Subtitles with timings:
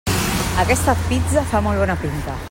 [0.63, 2.39] Aquesta pizza fa molt bona pinta.